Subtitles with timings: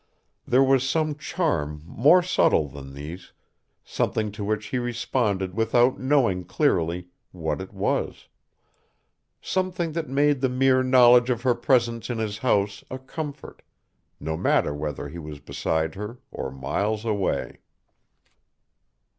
[0.47, 3.33] There was some charm more subtle than these,
[3.83, 8.27] something to which he responded without knowing clearly what it was,
[9.43, 13.61] something that made the mere knowledge of her presence in his house a comfort,
[14.19, 17.59] no matter whether he was beside her or miles away.